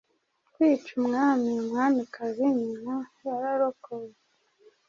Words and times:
Kwica 0.53 0.91
umwami-umwamikazi-nyina 0.99 2.93
yararokowe 3.25 4.11